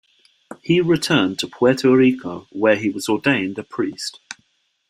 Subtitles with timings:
[0.63, 4.19] He returned to Puerto Rico where he was ordained a priest.